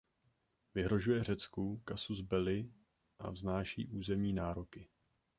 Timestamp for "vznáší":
3.31-3.87